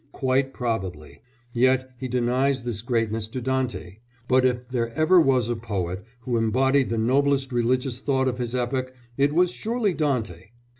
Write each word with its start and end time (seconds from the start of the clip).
Quite 0.13 0.51
probably! 0.51 1.21
Yet 1.53 1.91
he 1.99 2.07
denies 2.07 2.63
this 2.63 2.81
greatness 2.81 3.27
to 3.27 3.39
Dante, 3.39 3.99
but 4.27 4.43
if 4.47 4.67
there 4.69 4.89
ever 4.95 5.21
was 5.21 5.47
a 5.47 5.55
poet 5.55 6.03
who 6.21 6.37
embodied 6.37 6.89
the 6.89 6.97
noblest 6.97 7.51
religious 7.51 7.99
thought 7.99 8.27
of 8.27 8.39
his 8.39 8.55
epoch 8.55 8.95
it 9.15 9.31
was 9.31 9.51
surely 9.51 9.93
Dante! 9.93 10.45